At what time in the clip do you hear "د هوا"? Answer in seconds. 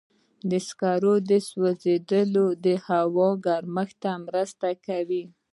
2.65-3.29